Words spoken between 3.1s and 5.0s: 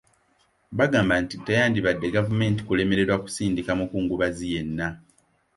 okusindika omukungubazi yenna.